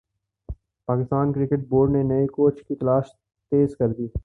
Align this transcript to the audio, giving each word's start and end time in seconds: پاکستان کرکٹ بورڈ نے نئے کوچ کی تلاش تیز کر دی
پاکستان 0.87 1.33
کرکٹ 1.33 1.67
بورڈ 1.69 1.91
نے 1.91 2.03
نئے 2.03 2.27
کوچ 2.27 2.61
کی 2.63 2.75
تلاش 2.75 3.05
تیز 3.51 3.75
کر 3.77 3.89
دی 3.93 4.07